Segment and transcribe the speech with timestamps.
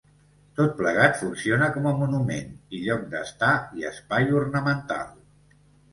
[0.59, 3.53] Tot plegat funciona com a monument i lloc d'estar
[3.83, 5.17] i espai ornamental.